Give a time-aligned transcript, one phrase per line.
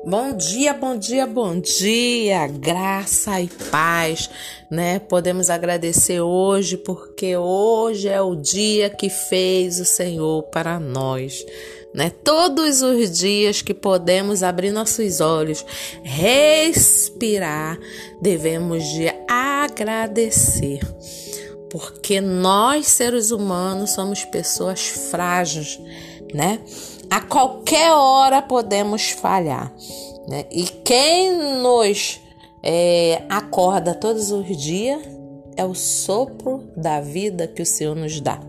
[0.00, 4.28] Bom dia, bom dia, bom dia, graça e paz,
[4.68, 4.98] né?
[4.98, 11.46] Podemos agradecer hoje porque hoje é o dia que fez o Senhor para nós,
[11.94, 12.10] né?
[12.24, 15.64] Todos os dias que podemos abrir nossos olhos,
[16.02, 17.78] respirar,
[18.20, 20.80] devemos de agradecer.
[21.70, 25.80] Porque nós, seres humanos, somos pessoas frágeis,
[26.32, 26.60] né?
[27.10, 29.72] A qualquer hora podemos falhar.
[30.28, 30.44] Né?
[30.50, 32.20] E quem nos
[32.62, 35.02] é, acorda todos os dias
[35.56, 38.40] é o sopro da vida que o Senhor nos dá.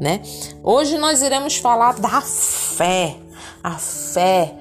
[0.00, 0.22] Né?
[0.62, 3.16] Hoje nós iremos falar da fé.
[3.62, 4.54] A fé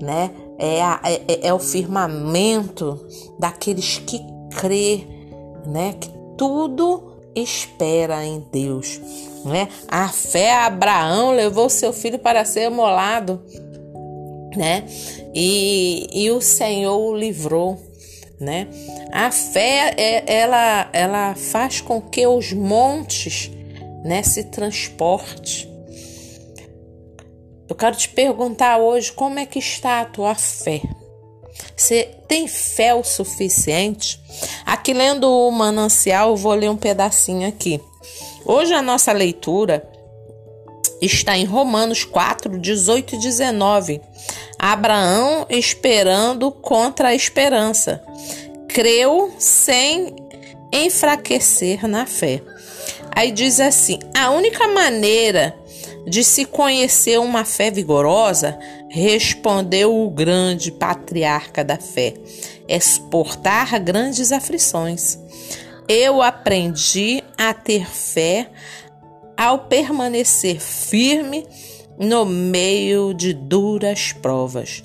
[0.00, 0.32] né?
[0.58, 3.06] é, a, é, é o firmamento
[3.38, 5.06] daqueles que crê,
[5.66, 5.94] né?
[5.94, 9.00] que tudo espera em Deus.
[9.44, 9.68] Né?
[9.88, 13.42] A fé, Abraão levou seu filho para ser molado,
[14.56, 14.84] né?
[15.34, 17.78] E, e o Senhor o livrou,
[18.38, 18.68] né?
[19.10, 23.50] A fé, é, ela, ela faz com que os montes,
[24.04, 25.68] né, se transporte.
[27.68, 30.82] Eu quero te perguntar hoje como é que está a tua fé.
[31.76, 34.20] Você tem fé o suficiente?
[34.64, 37.80] Aqui lendo o manancial, vou ler um pedacinho aqui.
[38.44, 39.88] Hoje a nossa leitura
[41.00, 44.00] está em Romanos 4, 18 e 19.
[44.58, 48.02] Abraão esperando contra a esperança.
[48.68, 50.14] Creu sem
[50.72, 52.42] enfraquecer na fé.
[53.14, 55.54] Aí diz assim: a única maneira
[56.06, 58.58] de se conhecer uma fé vigorosa,
[58.88, 62.14] respondeu o grande patriarca da fé,
[62.68, 65.18] é suportar grandes aflições.
[65.88, 68.50] Eu aprendi a ter fé
[69.36, 71.46] ao permanecer firme
[71.98, 74.82] no meio de duras provas.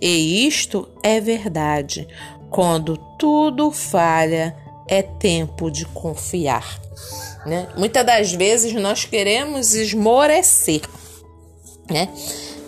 [0.00, 2.06] E isto é verdade.
[2.50, 6.80] Quando tudo falha, é tempo de confiar.
[7.46, 7.68] Né?
[7.76, 10.82] Muitas das vezes nós queremos esmorecer,
[11.88, 12.08] né?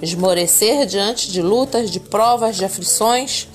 [0.00, 3.48] esmorecer diante de lutas, de provas, de aflições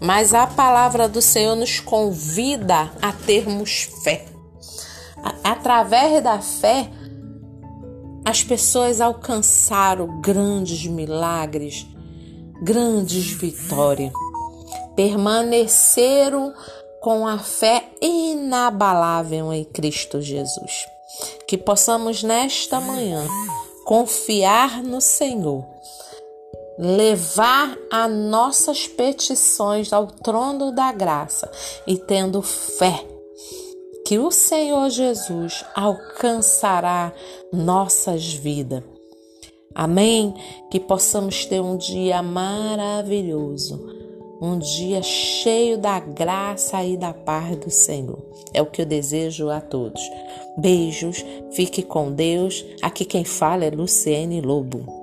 [0.00, 4.24] mas a palavra do Senhor nos convida a termos fé.
[5.44, 6.88] Através da fé,
[8.24, 11.86] as pessoas alcançaram grandes milagres,
[12.62, 14.12] grandes vitórias.
[14.96, 16.54] Permaneceram
[17.00, 20.86] com a fé inabalável em Cristo Jesus.
[21.46, 23.26] Que possamos nesta manhã
[23.84, 25.64] confiar no Senhor
[26.80, 31.50] levar as nossas petições ao trono da graça
[31.86, 33.04] e tendo fé
[34.06, 37.12] que o Senhor Jesus alcançará
[37.52, 38.82] nossas vidas.
[39.74, 40.34] Amém?
[40.70, 43.78] Que possamos ter um dia maravilhoso,
[44.40, 48.18] um dia cheio da graça e da paz do Senhor.
[48.54, 50.00] É o que eu desejo a todos.
[50.56, 52.64] Beijos, fique com Deus.
[52.82, 54.99] Aqui quem fala é Luciene Lobo.